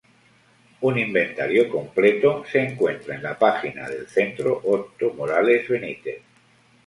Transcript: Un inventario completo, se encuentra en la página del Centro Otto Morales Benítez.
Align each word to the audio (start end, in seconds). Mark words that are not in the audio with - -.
Un 0.81 0.97
inventario 0.97 1.69
completo, 1.69 2.43
se 2.51 2.59
encuentra 2.59 3.13
en 3.13 3.21
la 3.21 3.37
página 3.37 3.87
del 3.87 4.07
Centro 4.07 4.59
Otto 4.63 5.13
Morales 5.13 5.69
Benítez. 5.69 6.23